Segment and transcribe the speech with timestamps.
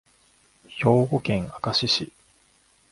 [0.67, 2.11] 兵庫県明石市